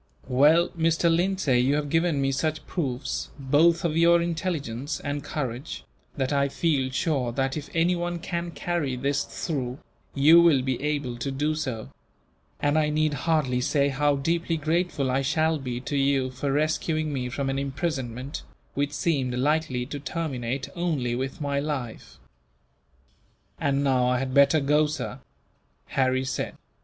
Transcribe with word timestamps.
"Well, 0.27 0.69
Mr. 0.69 1.15
Lindsay, 1.15 1.59
you 1.59 1.75
have 1.75 1.91
given 1.91 2.19
me 2.19 2.31
such 2.31 2.65
proofs, 2.65 3.29
both 3.37 3.85
of 3.85 3.95
your 3.95 4.19
intelligence 4.19 4.99
and 4.99 5.23
courage, 5.23 5.83
that 6.17 6.33
I 6.33 6.49
feel 6.49 6.89
sure 6.89 7.31
that, 7.33 7.55
if 7.55 7.69
anyone 7.75 8.17
can 8.17 8.49
carry 8.49 8.95
this 8.95 9.23
through, 9.23 9.77
you 10.15 10.41
will 10.41 10.63
be 10.63 10.81
able 10.81 11.17
to 11.17 11.29
do 11.29 11.53
so; 11.53 11.89
and 12.59 12.79
I 12.79 12.89
need 12.89 13.13
hardly 13.13 13.61
say 13.61 13.89
how 13.89 14.15
deeply 14.15 14.57
grateful 14.57 15.11
I 15.11 15.21
shall 15.21 15.59
be, 15.59 15.79
to 15.81 15.95
you, 15.95 16.31
for 16.31 16.51
rescuing 16.51 17.13
me 17.13 17.29
from 17.29 17.47
an 17.47 17.59
imprisonment 17.59 18.41
which 18.73 18.93
seemed 18.93 19.35
likely 19.35 19.85
to 19.85 19.99
terminate 19.99 20.67
only 20.75 21.13
with 21.13 21.39
my 21.41 21.59
life." 21.59 22.17
"And 23.59 23.83
now 23.83 24.07
I 24.07 24.17
had 24.17 24.33
better 24.33 24.61
go, 24.61 24.87
sir," 24.87 25.19
Harry 25.89 26.25
said. 26.25 26.55